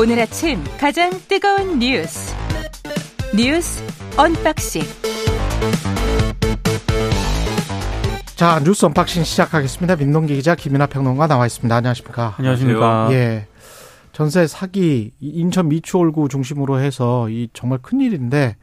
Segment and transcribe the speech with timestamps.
[0.00, 2.32] 오늘 아침 가장 뜨거운 뉴스
[3.36, 3.82] 뉴스
[4.16, 4.82] unboxing
[8.36, 9.96] 자 뉴스 unboxing 시작하겠습니다.
[9.96, 11.74] 민동기 기자 김민하 평론가 나와 있습니다.
[11.74, 12.36] 안녕하십니까?
[12.38, 13.08] 안녕하십니까?
[13.10, 13.48] 예.
[14.12, 18.54] 전세 사기 인천 미추홀구 중심으로 해서 이 정말 큰 일인데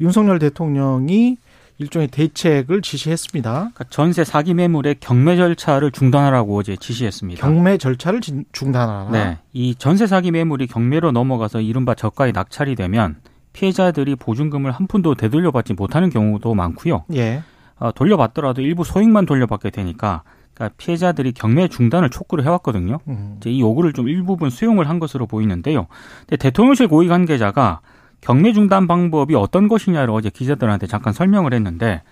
[0.00, 1.36] 윤석열 대통령이
[1.80, 3.50] 일종의 대책을 지시했습니다.
[3.52, 7.40] 그러니까 전세 사기 매물의 경매 절차를 중단하라고 이제 지시했습니다.
[7.40, 9.10] 경매 절차를 진- 중단하라.
[9.10, 13.16] 네, 이 전세 사기 매물이 경매로 넘어가서 이른바 저가에 낙찰이 되면
[13.54, 17.04] 피해자들이 보증금을 한 푼도 되돌려받지 못하는 경우도 많고요.
[17.14, 17.42] 예.
[17.78, 22.98] 어, 돌려받더라도 일부 소액만 돌려받게 되니까 그러니까 피해자들이 경매 중단을 촉구를 해왔거든요.
[23.08, 23.36] 음.
[23.40, 25.86] 이제 이 요구를 좀 일부분 수용을 한 것으로 보이는데요.
[26.20, 27.80] 근데 대통령실 고위 관계자가
[28.20, 32.02] 경매 중단 방법이 어떤 것이냐를 어제 기자들한테 잠깐 설명을 했는데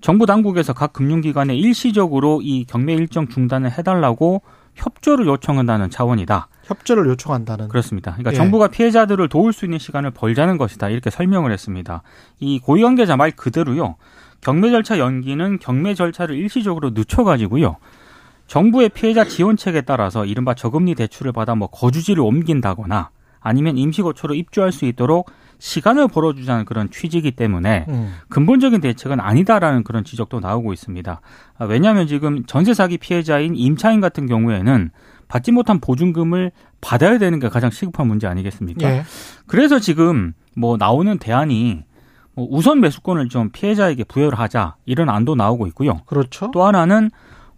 [0.00, 4.42] 정부 당국에서 각 금융기관에 일시적으로 이 경매 일정 중단을 해달라고
[4.74, 6.48] 협조를 요청한다는 차원이다.
[6.64, 7.68] 협조를 요청한다는.
[7.68, 8.12] 그렇습니다.
[8.12, 8.36] 그러니까 예.
[8.36, 10.88] 정부가 피해자들을 도울 수 있는 시간을 벌자는 것이다.
[10.88, 12.02] 이렇게 설명을 했습니다.
[12.40, 13.96] 이 고위 관계자 말 그대로요.
[14.40, 17.76] 경매 절차 연기는 경매 절차를 일시적으로 늦춰가지고요.
[18.46, 24.84] 정부의 피해자 지원책에 따라서 이른바 저금리 대출을 받아 뭐 거주지를 옮긴다거나 아니면 임시거처로 입주할 수
[24.84, 25.30] 있도록
[25.64, 28.12] 시간을 벌어주자는 그런 취지이기 때문에 음.
[28.28, 31.20] 근본적인 대책은 아니다라는 그런 지적도 나오고 있습니다.
[31.56, 34.90] 아, 왜냐하면 지금 전세 사기 피해자인 임차인 같은 경우에는
[35.26, 38.90] 받지 못한 보증금을 받아야 되는 게 가장 시급한 문제 아니겠습니까?
[38.90, 39.04] 예.
[39.46, 41.84] 그래서 지금 뭐 나오는 대안이
[42.34, 46.02] 뭐 우선 매수권을 좀 피해자에게 부여를 하자 이런 안도 나오고 있고요.
[46.04, 46.50] 그렇죠.
[46.52, 47.10] 또 하나는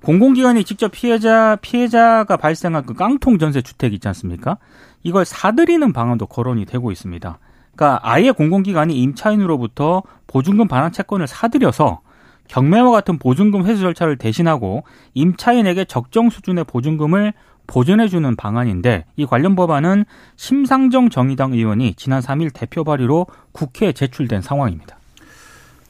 [0.04, 4.58] 공공기관이 직접 피해자 피해자가 발생한 그 깡통 전세 주택 있지 않습니까?
[5.02, 7.40] 이걸 사들이는 방안도 거론이 되고 있습니다.
[7.76, 12.00] 그러니까 아예 공공기관이 임차인으로부터 보증금 반환 채권을 사들여서
[12.48, 17.34] 경매와 같은 보증금 회수 절차를 대신하고 임차인에게 적정 수준의 보증금을
[17.66, 20.04] 보전해주는 방안인데 이 관련 법안은
[20.36, 24.96] 심상정 정의당 의원이 지난 3일 대표 발의로 국회에 제출된 상황입니다.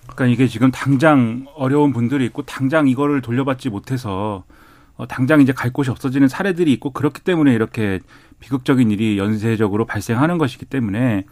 [0.06, 4.44] 그러니까 이게 지금 당장 어려운 분들이 있고 당장 이거를 돌려받지 못해서
[4.96, 8.00] 어, 당장 이제 갈 곳이 없어지는 사례들이 있고 그렇기 때문에 이렇게
[8.40, 11.24] 비극적인 일이 연쇄적으로 발생하는 것이기 때문에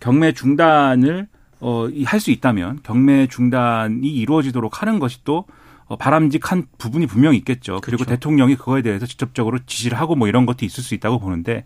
[0.00, 1.28] 경매 중단을
[1.60, 5.44] 어, 할 수 있다면 경매 중단이 이루어지도록 하는 것이 또
[5.86, 7.80] 어, 바람직한 부분이 분명히 있겠죠.
[7.82, 8.16] 그리고 그렇죠.
[8.16, 11.64] 대통령이 그거에 대해서 직접적으로 지시를 하고 뭐 이런 것도 있을 수 있다고 보는데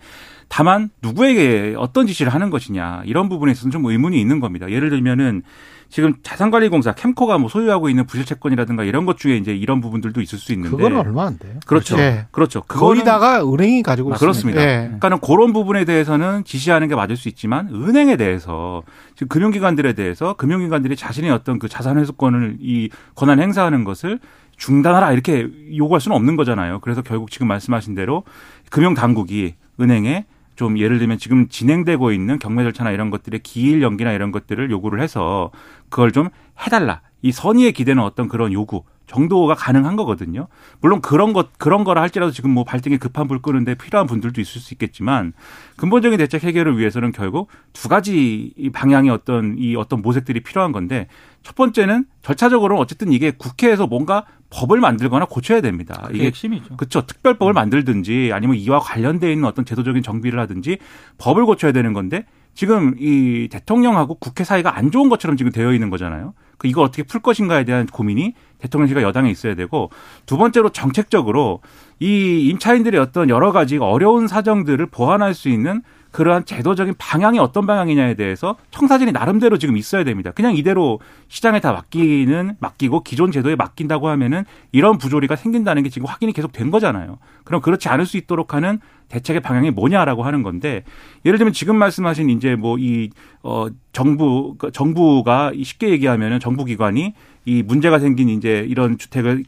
[0.49, 4.71] 다만 누구에게 어떤 지시를 하는 것이냐 이런 부분에 있어서는 좀 의문이 있는 겁니다.
[4.71, 5.43] 예를 들면은
[5.91, 10.39] 지금 자산관리공사 캠코가 뭐 소유하고 있는 부실 채권이라든가 이런 것 중에 이제 이런 부분들도 있을
[10.39, 11.59] 수 있는데 그건 얼마 안 돼요.
[11.67, 11.99] 그렇죠.
[11.99, 12.27] 예.
[12.31, 12.63] 그렇죠.
[12.63, 14.61] 거기다가 은행이 가지고 그렇습니다.
[14.61, 14.63] 있습니다.
[14.63, 14.85] 예.
[14.87, 18.83] 그러니까는 그런 부분에 대해서는 지시하는 게 맞을 수 있지만 은행에 대해서
[19.15, 24.21] 지금 금융기관들에 대해서 금융기관들이 자신의 어떤 그 자산 회수권을 이 권한 행사하는 것을
[24.57, 26.79] 중단하라 이렇게 요구할 수는 없는 거잖아요.
[26.81, 28.23] 그래서 결국 지금 말씀하신 대로
[28.71, 30.27] 금융 당국이 은행에
[30.61, 35.01] 좀 예를 들면 지금 진행되고 있는 경매 절차나 이런 것들의 기일 연기나 이런 것들을 요구를
[35.01, 35.51] 해서
[35.89, 36.29] 그걸 좀
[36.61, 37.01] 해달라.
[37.23, 40.47] 이 선의에 기대는 어떤 그런 요구 정도가 가능한 거거든요.
[40.81, 44.61] 물론 그런 것 그런 거라 할지라도 지금 뭐 발등에 급한 불 끄는데 필요한 분들도 있을
[44.61, 45.33] 수 있겠지만
[45.77, 51.09] 근본적인 대책 해결을 위해서는 결국 두 가지 이 방향의 어떤 이 어떤 모색들이 필요한 건데
[51.43, 56.09] 첫 번째는 절차적으로는 어쨌든 이게 국회에서 뭔가 법을 만들거나 고쳐야 됩니다.
[56.13, 56.77] 이게 핵심이죠.
[56.77, 57.07] 그렇죠.
[57.07, 60.79] 특별법을 만들든지 아니면 이와 관련돼 있는 어떤 제도적인 정비를 하든지
[61.19, 65.91] 법을 고쳐야 되는 건데 지금 이 대통령하고 국회 사이가 안 좋은 것처럼 지금 되어 있는
[65.91, 66.35] 거잖아요.
[66.59, 69.91] 그 이걸 어떻게 풀 것인가에 대한 고민이 대통령실과 여당에 있어야 되고
[70.27, 71.61] 두 번째로 정책적으로
[72.01, 78.15] 이 임차인들의 어떤 여러 가지 어려운 사정들을 보완할 수 있는 그러한 제도적인 방향이 어떤 방향이냐에
[78.15, 80.31] 대해서 청사진이 나름대로 지금 있어야 됩니다.
[80.33, 86.07] 그냥 이대로 시장에 다 맡기는 맡기고 기존 제도에 맡긴다고 하면은 이런 부조리가 생긴다는 게 지금
[86.09, 87.19] 확인이 계속 된 거잖아요.
[87.45, 90.85] 그럼 그렇지 않을 수 있도록 하는 대책의 방향이 뭐냐라고 하는 건데
[91.25, 93.11] 예를 들면 지금 말씀하신 이제 뭐 이
[93.43, 97.15] 어 정부 그 정부가 이 쉽게 얘기하면은 정부 기관이
[97.47, 99.45] 이 문제가 생긴 이제 이런 주택을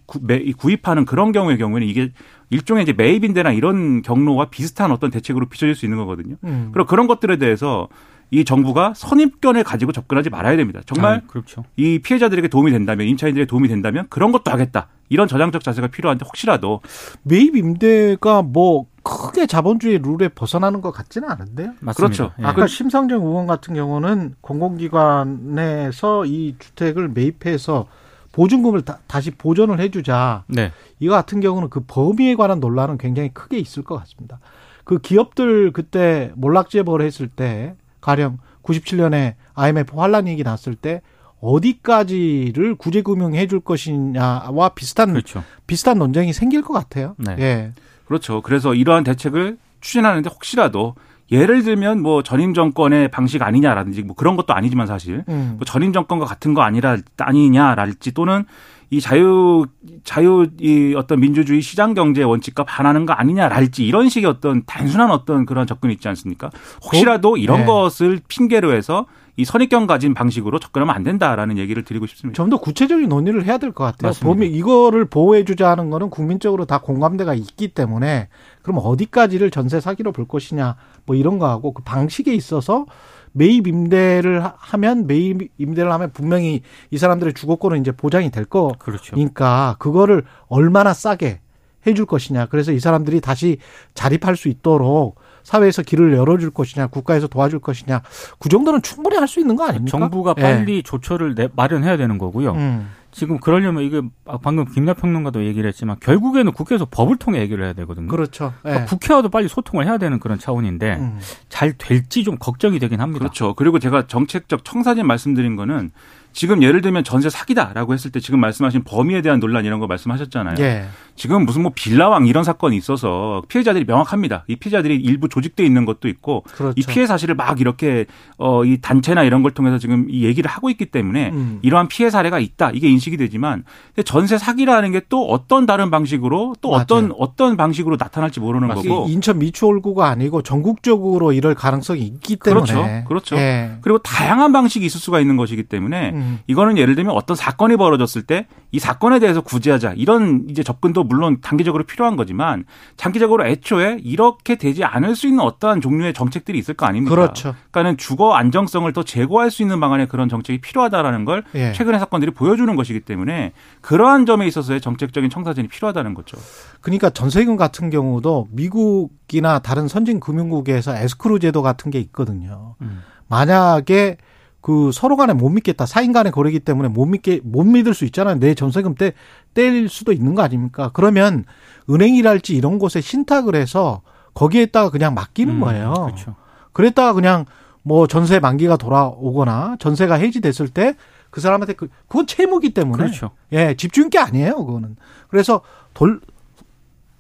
[0.56, 2.11] 구입하는 그런 경우의 경우에는 이게
[2.52, 6.37] 일종의 이제 매입인데나 이런 경로와 비슷한 어떤 대책으로 비춰질 수 있는 거거든요.
[6.44, 6.69] 음.
[6.72, 7.88] 그리고 그런 것들에 대해서
[8.31, 10.81] 이 정부가 선입견을 가지고 접근하지 말아야 됩니다.
[10.84, 11.64] 정말 아, 그렇죠.
[11.76, 14.88] 이 피해자들에게 도움이 된다면 임차인들에게 도움이 된다면 그런 것도 하겠다.
[15.08, 16.81] 이런 저장적 자세가 필요한데 혹시라도
[17.22, 21.72] 매입 임대가 뭐 크게 자본주의 룰에 벗어나는 것 같지는 않은데요.
[21.81, 21.93] 맞습니다.
[21.94, 22.32] 그렇죠.
[22.38, 22.44] 예.
[22.44, 27.87] 아까 심상정 의원 같은 경우는 공공기관에서 이 주택을 매입해서
[28.32, 30.44] 보증금을 다, 시 보전을 해주자.
[30.49, 30.73] 네.
[30.99, 34.40] 이거 같은 경우는 그 범위에 관한 논란은 굉장히 크게 있을 것 같습니다.
[34.84, 41.02] 그 기업들 그때 몰락재벌 했을 때 가령 97년에 IMF 환란 얘기 났을 때
[41.40, 45.43] 어디까지를 구제금융해 줄 것이냐와 비슷한 그렇죠.
[45.67, 47.14] 비슷한 논쟁이 생길 것 같아요.
[47.19, 47.37] 네.
[47.38, 47.73] 예.
[48.06, 48.43] 그렇죠.
[48.43, 50.94] 그래서 이러한 대책을 추진하는데 혹시라도
[51.32, 55.55] 예를 들면 뭐 전임 정권의 방식 아니냐라든지 뭐 그런 것도 아니지만 사실 음.
[55.56, 58.44] 뭐 전임 정권과 같은 거 아니라 아니냐랄지 또는
[58.90, 59.64] 이 자유
[60.05, 65.46] 자유 이 어떤 민주주의 시장 경제 원칙과 반하는 거 아니냐랄지 이런 식의 어떤 단순한 어떤
[65.46, 66.50] 그런 접근이 있지 않습니까?
[66.84, 67.64] 혹시라도 이런 네.
[67.67, 69.06] 것을 핑계로 해서
[69.37, 72.37] 이 선입견 가진 방식으로 접근하면 안 된다라는 얘기를 드리고 싶습니다.
[72.37, 74.08] 좀 더 구체적인 논의를 해야 될 것 같아요.
[74.11, 74.26] 맞습니다.
[74.26, 78.29] 범위 이거를 보호해주자 하는 거는 국민적으로 다 공감대가 있기 때문에
[78.61, 80.76] 그럼 어디까지를 전세 사기로 볼 것이냐
[81.06, 82.84] 뭐 이런 거하고 그 방식에 있어서
[83.32, 89.12] 매입 임대를 하- 하면 매입 임대를 하면 분명히 이 사람들의 주거권은 이제 보장이 될 그렇죠.
[89.14, 91.40] 거니까 그거를 얼마나 싸게
[91.87, 92.46] 해줄 것이냐.
[92.46, 93.56] 그래서 이 사람들이 다시
[93.94, 98.03] 자립할 수 있도록 사회에서 길을 열어줄 것이냐, 국가에서 도와줄 것이냐.
[98.39, 99.97] 그 정도는 충분히 할 수 있는 거 아닙니까?
[99.99, 100.43] 정부가 예.
[100.43, 102.53] 빨리 조처를 내- 마련해야 되는 거고요.
[102.53, 102.91] 음.
[103.12, 104.00] 지금 그러려면 이게
[104.43, 108.09] 방금 김나 평론가도 얘기를 했지만 결국에는 국회에서 법을 통해 해결을 해야 되거든요.
[108.09, 108.53] 그렇죠.
[108.65, 108.69] 예.
[108.71, 111.19] 그러니까 국회와도 빨리 소통을 해야 되는 그런 차원인데 음.
[111.49, 113.19] 잘 될지 좀 걱정이 되긴 합니다.
[113.21, 113.55] 그렇죠.
[113.55, 115.91] 그리고 제가 정책적 청사진 말씀드린 거는
[116.32, 120.56] 지금 예를 들면 전세 사기다라고 했을 때 지금 말씀하신 범위에 대한 논란 이런 거 말씀하셨잖아요.
[120.61, 120.87] 예.
[121.14, 124.44] 지금 무슨 뭐 빌라왕 이런 사건이 있어서 피해자들이 명확합니다.
[124.49, 126.73] 이 피해자들이 일부 조직돼 있는 것도 있고 그렇죠.
[126.76, 128.06] 이 피해 사실을 막 이렇게
[128.38, 131.58] 어 이 단체나 이런 걸 통해서 지금 이 얘기를 하고 있기 때문에 음.
[131.62, 133.64] 이러한 피해 사례가 있다 이게 인식이 되지만
[134.05, 137.17] 전세 사기라는 게 또 어떤 다른 방식으로 또 어떤 맞아요.
[137.19, 138.94] 어떤 방식으로 나타날지 모르는 맞습니다.
[138.94, 143.05] 거고 이 인천 미추홀구가 아니고 전국적으로 이럴 가능성이 있기 때문에 그렇죠.
[143.08, 143.37] 그렇죠.
[143.37, 143.73] 예.
[143.82, 146.22] 그리고 다양한 방식이 있을 수가 있는 것이기 때문에 음.
[146.47, 151.43] 이거는 예를 들면 어떤 사건이 벌어졌을 때 이 사건에 대해서 구제하자 이런 이제 접근도 물론
[151.43, 152.65] 단기적으로 필요한 거지만
[152.97, 157.15] 장기적으로 애초에 이렇게 되지 않을 수 있는 어떠한 종류의 정책들이 있을 거 아닙니까?
[157.15, 157.55] 그렇죠.
[157.71, 161.73] 그러니까는 주거 안정성을 더 제고할 수 있는 방안의 그런 정책이 필요하다라는 걸 예.
[161.73, 163.53] 최근의 사건들이 보여주는 것이기 때문에
[163.83, 166.39] 그러한 점에 있어서의 정책적인 청사진이 필요하다는 거죠.
[166.81, 172.75] 그러니까 전세금 같은 경우도 미국이나 다른 선진 금융국에서 에스크로 제도 같은 게 있거든요.
[172.81, 173.03] 음.
[173.29, 174.17] 만약에
[174.62, 175.85] 그 서로 간에 못 믿겠다.
[175.85, 178.38] 사인 간의 거래기 때문에 못 믿게 못 믿을 수 있잖아요.
[178.38, 180.91] 내 전세금 때뗄 수도 있는 거 아닙니까?
[180.94, 181.44] 그러면
[181.91, 184.00] 은행이랄지 이런 곳에 신탁을 해서
[184.35, 185.93] 거기에다가 그냥 맡기는 음, 거예요.
[185.93, 186.37] 그렇죠.
[186.73, 187.44] 그랬다가 그냥
[187.82, 190.94] 뭐 전세 만기가 돌아오거나 전세가 해지됐을 때
[191.32, 193.31] 그 사람한테 그 그건 채무기 때문에 그렇죠.
[193.53, 194.97] 예 집주인게 아니에요 그거는
[195.29, 195.62] 그래서
[195.94, 196.20] 돌,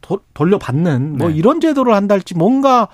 [0.02, 1.34] 돌 돌려받는 뭐 네.
[1.34, 2.88] 이런 제도를 한달지 뭔가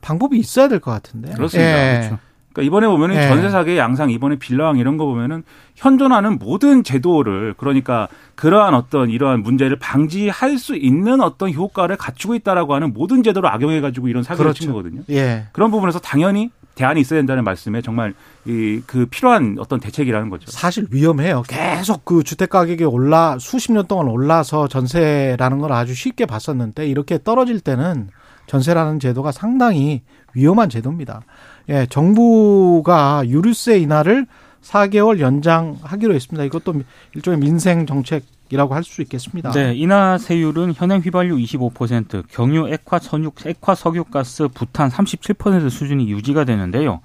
[0.00, 1.70] 방법이 있어야 될 것 같은데 그렇습니다.
[1.70, 1.98] 예.
[2.00, 2.18] 그렇죠.
[2.52, 3.28] 그러니까 이번에 보면은 예.
[3.28, 5.44] 전세 사기의 양상, 이번에 빌라왕 이런 거 보면은
[5.76, 12.74] 현존하는 모든 제도를 그러니까 그러한 어떤 이러한 문제를 방지할 수 있는 어떤 효과를 갖추고 있다라고
[12.74, 14.60] 하는 모든 제도를 악용해 가지고 이런 사기를 그렇죠.
[14.64, 15.02] 친 거거든요.
[15.10, 15.46] 예.
[15.52, 18.14] 그런 부분에서 당연히 대안이 있어야 된다는 말씀에 정말
[18.46, 20.50] 이 그 필요한 어떤 대책이라는 거죠.
[20.50, 21.42] 사실 위험해요.
[21.46, 27.18] 계속 그 주택 가격이 올라 수십 년 동안 올라서 전세라는 걸 아주 쉽게 봤었는데 이렇게
[27.22, 28.08] 떨어질 때는
[28.50, 30.02] 전세라는 제도가 상당히
[30.34, 31.22] 위험한 제도입니다.
[31.68, 34.26] 예, 정부가 유류세 인하를
[34.60, 36.44] 4개월 연장하기로 했습니다.
[36.44, 36.74] 이것도
[37.14, 39.52] 일종의 민생 정책 이라고 할 수 있겠습니다.
[39.52, 46.42] 네, 인하 세율은 현행 휘발유 25%, 경유, 액화, 선육, 액화, 석유가스, 부탄 37% 수준이 유지가
[46.42, 47.00] 되는데요.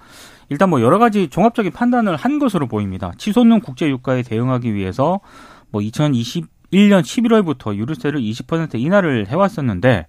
[0.50, 3.12] 일단 뭐 여러 가지 종합적인 판단을 한 것으로 보입니다.
[3.20, 5.20] 치솟는 국제 유가에 대응하기 위해서
[5.70, 10.08] 뭐 2021년 11월부터 유류세를 20% 인하를 해왔었는데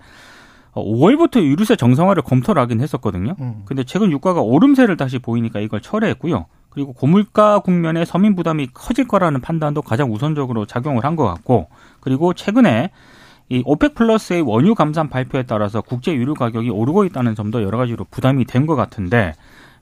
[0.80, 3.34] 5월부터 유류세 정상화를 검토를 하긴 했었거든요.
[3.40, 3.62] 음.
[3.64, 6.46] 근데 최근 유가가 오름세를 다시 보이니까 이걸 철회했고요.
[6.70, 11.68] 그리고 고물가 국면에 서민 부담이 커질 거라는 판단도 가장 우선적으로 작용을 한 것 같고,
[12.00, 12.90] 그리고 최근에
[13.48, 18.04] 이 OPEC 플러스의 원유 감산 발표에 따라서 국제 유류 가격이 오르고 있다는 점도 여러 가지로
[18.10, 19.32] 부담이 된 것 같은데,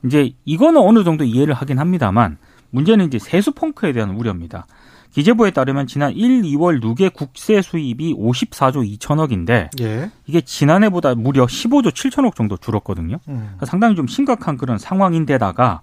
[0.04, 2.36] 이제 이거는 어느 정도 이해를 하긴 합니다만,
[2.70, 4.66] 문제는 이제 세수 펑크에 대한 우려입니다.
[5.14, 10.10] 기재부에 따르면 지난 1, 2월 누계 국세 수입이 54조 2천억인데 예.
[10.26, 13.20] 이게 지난해보다 무려 15조 7천억 정도 줄었거든요.
[13.28, 13.36] 음.
[13.36, 15.82] 그러니까 상당히 좀 심각한 그런 상황인데다가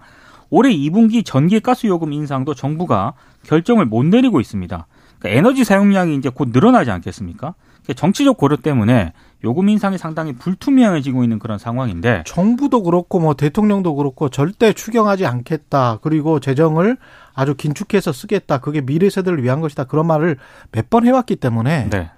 [0.50, 4.85] 올해 2분기 전기 가스 요금 인상도 정부가 결정을 못 내리고 있습니다.
[5.17, 7.55] 그러니까 에너지 사용량이 이제 곧 늘어나지 않겠습니까?
[7.83, 13.95] 그러니까 정치적 고려 때문에 요금 인상이 상당히 불투명해지고 있는 그런 상황인데 정부도 그렇고 뭐 대통령도
[13.95, 16.00] 그렇고 절대 추경하지 않겠다.
[16.01, 16.98] 그리고 재정을
[17.33, 18.60] 아주 긴축해서 쓰겠다.
[18.60, 19.86] 그게 미래 세대를 위한 것이다.
[19.86, 20.38] 그런 말을
[20.71, 22.10] 몇 번 해왔기 때문에 네.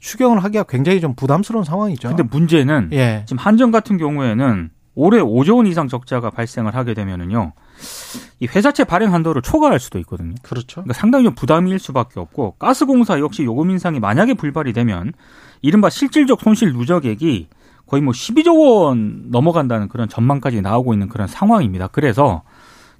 [0.00, 2.08] 추경을 하기가 굉장히 좀 부담스러운 상황이죠.
[2.08, 3.22] 근데 문제는 예.
[3.26, 7.52] 지금 한전 같은 경우에는 올해 5조 원 이상 적자가 발생을 하게 되면은요.
[8.40, 10.34] 이 회사채 발행 한도를 초과할 수도 있거든요.
[10.42, 10.82] 그렇죠.
[10.82, 15.12] 그러니까 상당히 좀 부담일 수밖에 없고 가스공사 역시 요금 인상이 만약에 불발이 되면
[15.62, 17.48] 이른바 실질적 손실 누적액이
[17.86, 21.86] 거의 뭐 12조 원 넘어간다는 그런 전망까지 나오고 있는 그런 상황입니다.
[21.88, 22.42] 그래서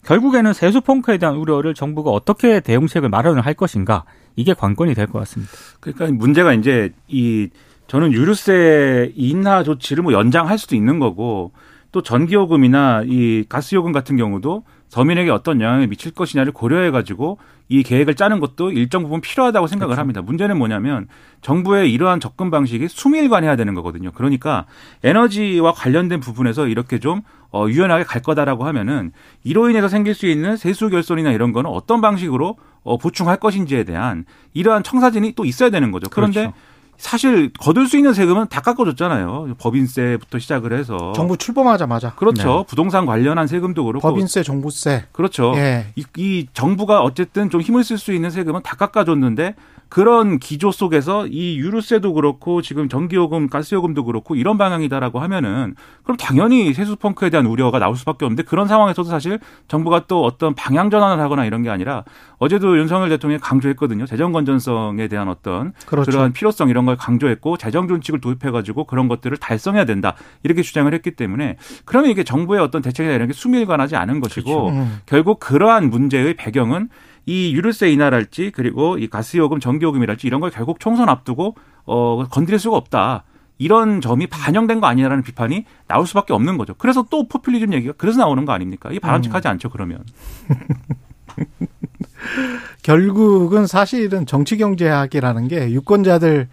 [0.04, 4.04] 결국에는 세수 펑크에 대한 우려를 정부가 어떻게 대응책을 마련을 할 것인가
[4.36, 5.52] 이게 관건이 될 것 같습니다.
[5.80, 7.48] 그러니까 문제가 이제 이
[7.88, 11.52] 저는 유류세 인하 조치를 뭐 연장할 수도 있는 거고
[11.92, 17.38] 또 전기요금이나 이 가스요금 같은 경우도 서민에게 어떤 영향을 미칠 것이냐를 고려해 가지고
[17.68, 20.00] 이 계획을 짜는 것도 일정 부분 필요하다고 생각을 그렇죠.
[20.00, 20.22] 합니다.
[20.22, 21.08] 문제는 뭐냐면
[21.42, 24.12] 정부의 이러한 접근 방식이 수밀관해야 되는 거거든요.
[24.12, 24.66] 그러니까
[25.02, 29.12] 에너지와 관련된 부분에서 이렇게 좀 어, 유연하게 갈 거다라고 하면은
[29.42, 34.24] 이로 인해서 생길 수 있는 세수 결손이나 이런 거는 어떤 방식으로 어, 보충할 것인지에 대한
[34.54, 36.08] 이러한 청사진이 또 있어야 되는 거죠.
[36.08, 36.56] 그런데 그렇죠.
[36.98, 39.54] 사실 거둘 수 있는 세금은 다 깎아줬잖아요.
[39.58, 42.58] 법인세부터 시작을 해서 정부 출범하자마자 그렇죠.
[42.58, 42.64] 네.
[42.66, 45.52] 부동산 관련한 세금도 그렇고 법인세, 종부세 그렇죠.
[45.56, 45.86] 예.
[45.96, 49.54] 이, 이 정부가 어쨌든 좀 힘을 쓸 수 있는 세금은 다 깎아줬는데
[49.88, 56.72] 그런 기조 속에서 이 유류세도 그렇고 지금 전기요금, 가스요금도 그렇고 이런 방향이다라고 하면은 그럼 당연히
[56.74, 59.38] 세수 펑크에 대한 우려가 나올 수밖에 없는데 그런 상황에서도 사실
[59.68, 62.04] 정부가 또 어떤 방향 전환을 하거나 이런 게 아니라
[62.38, 64.06] 어제도 윤석열 대통령이 강조했거든요.
[64.06, 66.10] 재정 건전성에 대한 어떤 그렇죠.
[66.10, 70.14] 그러한 필요성 이런 걸 강조했고 재정 준칙을 도입해 가지고 그런 것들을 달성해야 된다.
[70.42, 74.80] 이렇게 주장을 했기 때문에 그러면 이게 정부의 어떤 대책이나 이런 게 수밀관하지 않은 것이고 그렇죠.
[74.80, 74.98] 음.
[75.06, 76.88] 결국 그러한 문제의 배경은
[77.26, 82.76] 이 유류세 인하랄지 그리고 이 가스요금, 전기요금이랄지 이런 걸 결국 총선 앞두고 어 건드릴 수가
[82.76, 83.24] 없다.
[83.58, 86.74] 이런 점이 반영된 거 아니냐라는 비판이 나올 수밖에 없는 거죠.
[86.74, 88.90] 그래서 또 포퓰리즘 얘기가 그래서 나오는 거 아닙니까?
[88.90, 89.52] 이게 바람직하지 음.
[89.52, 90.04] 않죠, 그러면.
[92.82, 96.48] 결국은 사실은 정치 경제학이라는 게 유권자들의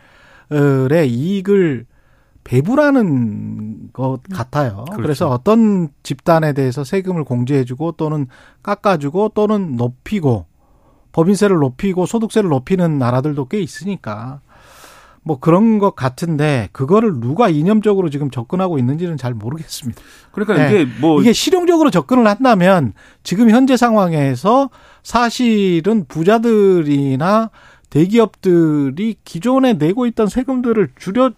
[1.07, 1.85] 이익을
[2.43, 4.85] 배분하는 것 같아요.
[4.85, 5.01] 그렇죠.
[5.01, 8.27] 그래서 어떤 집단에 대해서 세금을 공제해주고 또는
[8.63, 10.45] 깎아주고 또는 높이고
[11.13, 14.41] 법인세를 높이고 소득세를 높이는 나라들도 꽤 있으니까
[15.23, 20.01] 뭐 그런 것 같은데 그거를 누가 이념적으로 지금 접근하고 있는지는 잘 모르겠습니다.
[20.31, 20.81] 그러니까 네.
[20.81, 22.93] 이게 뭐 이게 실용적으로 접근을 한다면
[23.23, 24.69] 지금 현재 상황에서
[25.01, 27.51] 사실은 부자들이나
[27.89, 31.31] 대기업들이 기존에 내고 있던 세금들을 줄여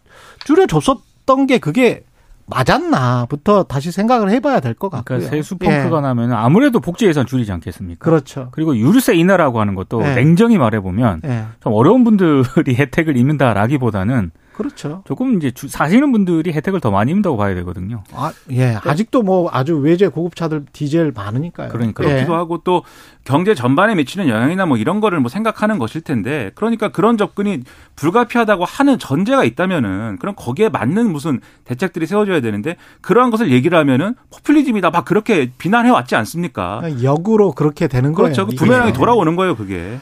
[0.45, 2.04] 줄여 줬었던 게 그게
[2.47, 5.03] 맞았나부터 다시 생각을 해봐야 될 것 같고요.
[5.19, 6.01] 그러니까 세수 펑크가 예.
[6.01, 8.03] 나면 아무래도 복지 예산 줄이지 않겠습니까?
[8.03, 8.49] 그렇죠.
[8.51, 10.15] 그리고 유류세 인하라고 하는 것도 예.
[10.15, 11.45] 냉정히 말해보면 예.
[11.61, 12.43] 좀 어려운 분들이
[12.75, 15.03] 혜택을 입는다라기보다는 그렇죠.
[15.05, 18.03] 조금 이제 주, 사시는 분들이 혜택을 더 많이 입는다고 봐야 되거든요.
[18.13, 18.77] 아, 예.
[18.83, 21.69] 아직도 뭐 아주 외제 고급차들 디젤 많으니까요.
[21.69, 22.35] 그러니까 그렇기도 예.
[22.37, 22.83] 하고 또
[23.25, 27.63] 경제 전반에 미치는 영향이나 뭐 이런 거를 뭐 생각하는 것일 텐데 그러니까 그런 접근이
[27.95, 34.15] 불가피하다고 하는 전제가 있다면은 그럼 거기에 맞는 무슨 대책들이 세워져야 되는데 그러한 것을 얘기를 하면은
[34.31, 36.81] 포퓰리즘이다 막 그렇게 비난해 왔지 않습니까?
[37.03, 38.45] 역으로 그렇게 되는 그렇죠.
[38.45, 38.45] 거예요.
[38.47, 38.63] 그렇죠.
[38.63, 39.99] 부메랑이 돌아오는 거예요, 그게.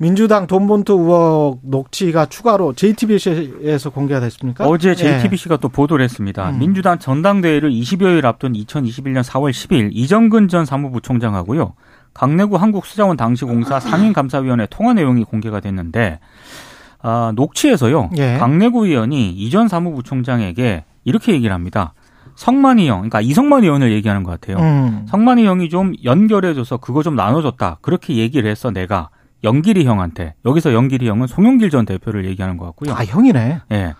[0.00, 4.66] 민주당 돈본투 의혹 녹취가 추가로 JTBC에서 공개가 됐습니까?
[4.66, 5.58] 어제 JTBC가 예.
[5.60, 6.50] 또 보도를 했습니다.
[6.50, 6.60] 음.
[6.60, 11.74] 민주당 전당대회를 20여일 앞둔 2021년 4월 10일 이정근 전 사무부총장하고요.
[12.14, 16.20] 강내구 한국수자원 당시 공사 상임감사위원회 통화 내용이 공개가 됐는데
[17.00, 18.10] 아, 녹취에서요.
[18.18, 18.36] 예.
[18.38, 21.94] 강내구 의원이 이전 사무부총장에게 이렇게 얘기를 합니다.
[22.36, 24.64] 성만이 형, 그러니까 이성만이 의원을 얘기하는 것 같아요.
[24.64, 25.06] 음.
[25.08, 27.78] 성만이 형이 좀 연결해줘서 그거 좀 나눠줬다.
[27.82, 29.10] 그렇게 얘기를 했어, 내가.
[29.44, 32.92] 영길이 형한테 여기서 영길이 형은 송영길 전 대표를 얘기하는 것 같고요.
[32.92, 33.60] 아 형이네.
[33.70, 33.74] 예.
[33.76, 33.94] 네.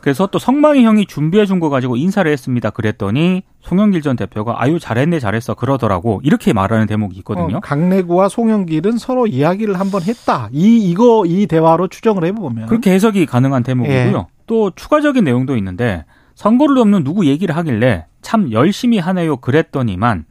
[0.00, 2.68] 그래서 또 성만이 형이 준비해 준 거 가지고 인사를 했습니다.
[2.70, 7.56] 그랬더니 송영길 전 대표가 아유 잘했네 잘했어 그러더라고 이렇게 말하는 대목이 있거든요.
[7.56, 10.50] 어, 강내구와 송영길은 서로 이야기를 한번 했다.
[10.52, 14.16] 이 이거 이 대화로 추정을 해보면 그렇게 해석이 가능한 대목이고요.
[14.18, 14.24] 예.
[14.46, 20.26] 또 추가적인 내용도 있는데 선거를 없는 누구 얘기를 하길래 참 열심히 하네요 그랬더니만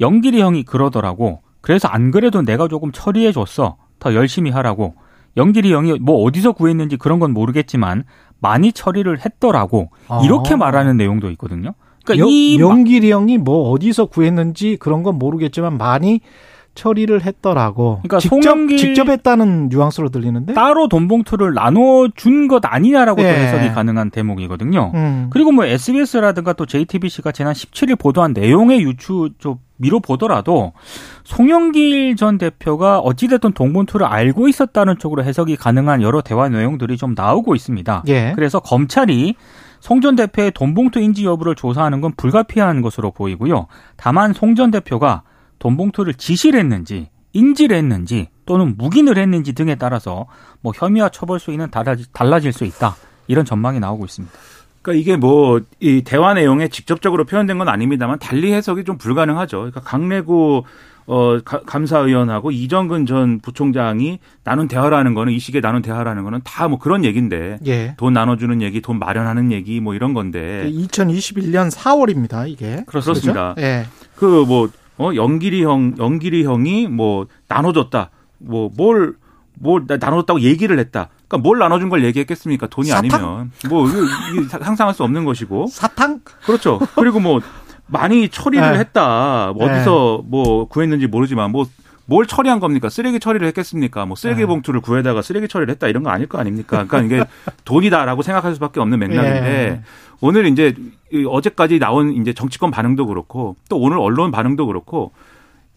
[0.00, 1.42] 영길이 형이 그러더라고.
[1.60, 3.76] 그래서 안 그래도 내가 조금 처리해 줬어.
[3.98, 4.94] 더 열심히 하라고
[5.36, 8.04] 영길이 형이 뭐 어디서 구했는지 그런 건 모르겠지만
[8.40, 9.90] 많이 처리를 했더라고
[10.24, 10.56] 이렇게 아.
[10.56, 11.74] 말하는 내용도 있거든요.
[12.04, 16.20] 그러니까 영, 이 영길이 형이 뭐 어디서 구했는지 그런 건 모르겠지만 많이
[16.74, 18.00] 처리를 했더라고.
[18.02, 23.34] 그러니까 직접 직접 했다는 뉘앙스로 들리는데 따로 돈 봉투를 나눠 준 것 아니냐라고 네.
[23.34, 24.92] 또 해석이 가능한 대목이거든요.
[24.94, 25.26] 음.
[25.30, 30.72] 그리고 뭐 SBS라든가 또 JTBC가 지난 17일 보도한 내용의 유추 좀 미로 보더라도
[31.24, 37.54] 송영길 전 대표가 어찌됐든 동본투를 알고 있었다는 쪽으로 해석이 가능한 여러 대화 내용들이 좀 나오고
[37.54, 38.02] 있습니다.
[38.08, 38.32] 예.
[38.34, 39.34] 그래서 검찰이
[39.80, 43.68] 송 전 대표의 돈봉투 인지 여부를 조사하는 건 불가피한 것으로 보이고요.
[43.96, 45.22] 다만 송 전 대표가
[45.60, 50.26] 돈봉투를 지시를 했는지 인지를 했는지 또는 묵인을 했는지 등에 따라서
[50.62, 51.68] 뭐 혐의와 처벌 수위는
[52.12, 52.96] 달라질 수 있다.
[53.28, 54.34] 이런 전망이 나오고 있습니다.
[54.88, 59.58] 그러니까 이게 뭐 이 대화 내용에 직접적으로 표현된 건 아닙니다만 달리 해석이 좀 불가능하죠.
[59.58, 60.62] 그러니까 강내구
[61.06, 66.78] 어 감사위원하고 이정근 전 부총장이 나눈 대화라는 거는 이 시기에 나눈 대화라는 거는 다 뭐
[66.78, 67.94] 그런 얘기인데 예.
[67.96, 73.54] 돈 나눠주는 얘기, 돈 마련하는 얘기 뭐 이런 건데 2021년 4월입니다 이게 그렇습니다.
[73.54, 73.60] 그렇죠?
[73.62, 73.86] 예.
[74.16, 74.68] 그뭐
[74.98, 79.14] 어 영길이 형 영길이 형이 뭐 나눠줬다 뭐뭘뭘
[79.62, 81.08] 나눠줬다고 얘기를 했다.
[81.28, 82.66] 그러니까 뭘 나눠준 걸 얘기했겠습니까?
[82.68, 83.20] 돈이 사탕?
[83.20, 86.20] 아니면 뭐 이게 상상할 수 없는 것이고 사탕?
[86.44, 86.80] 그렇죠.
[86.96, 87.40] 그리고 뭐
[87.86, 88.78] 많이 처리를 네.
[88.78, 89.52] 했다.
[89.54, 91.66] 뭐 어디서 뭐 구했는지 모르지만 뭐
[92.10, 92.88] 뭘 처리한 겁니까?
[92.88, 94.06] 쓰레기 처리를 했겠습니까?
[94.06, 94.46] 뭐 쓰레기 네.
[94.46, 96.86] 봉투를 구해다가 쓰레기 처리를 했다 이런 거 아닐 거 아닙니까?
[96.88, 97.24] 그러니까 이게
[97.66, 99.82] 돈이다라고 생각할 수밖에 없는 맥락인데 예.
[100.22, 100.74] 오늘 이제
[101.12, 105.12] 이 어제까지 나온 이제 정치권 반응도 그렇고 또 오늘 언론 반응도 그렇고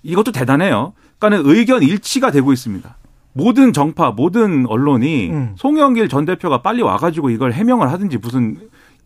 [0.03, 0.93] 이것도 대단해요.
[1.19, 2.95] 그러니까는 의견 일치가 되고 있습니다.
[3.33, 5.53] 모든 정파, 모든 언론이 음.
[5.55, 8.57] 송영길 전 대표가 빨리 와가지고 이걸 해명을 하든지 무슨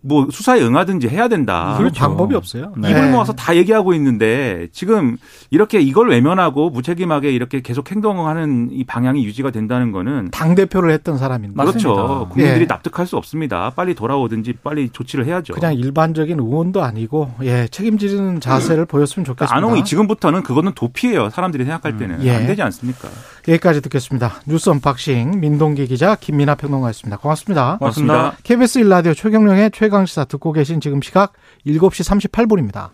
[0.08, 1.74] 뭐 수사에 응하든지 해야 된다.
[1.78, 2.00] 그런 그렇죠.
[2.00, 2.74] 방법이 없어요.
[2.78, 2.92] 네.
[2.92, 3.12] 입을 네.
[3.12, 5.18] 모아서 다 얘기하고 있는데 지금
[5.50, 11.18] 이렇게 이걸 외면하고 무책임하게 이렇게 계속 행동하는 이 방향이 유지가 된다는 거는 당 대표를 했던
[11.18, 11.92] 사람인데 맞습니다.
[11.92, 12.30] 그렇죠.
[12.30, 12.66] 국민들이 예.
[12.66, 13.72] 납득할 수 없습니다.
[13.76, 15.54] 빨리 돌아오든지 빨리 조치를 해야죠.
[15.54, 19.48] 그냥 일반적인 의원도 아니고 예 책임지는 자세를 보였으면 좋겠습니다.
[19.48, 21.32] 그러니까 안홍이 지금부터는 그거는 도피예요.
[21.32, 22.36] 사람들이 생각할 때는 예.
[22.36, 23.10] 안 되지 않습니까?
[23.48, 24.42] 여기까지 듣겠습니다.
[24.46, 27.18] 뉴스 unboxing 민동기 기자 김민하 평론가였습니다.
[27.18, 27.78] 고맙습니다.
[27.80, 28.34] 고맙습니다.
[28.44, 31.32] KBS 1라디오 최경영의 최강 시사 듣고 계신 지금 시각
[31.66, 32.90] 7시 38분입니다.